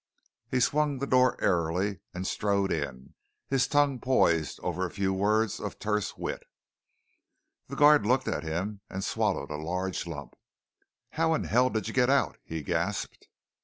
[0.49, 3.13] He swung the door airily and strode in,
[3.49, 6.41] his tongue poised over a few words of terse wit.
[7.67, 10.33] The guard looked at him and swallowed a large lump.
[11.11, 13.27] "How in hell did you get out?" he gasped.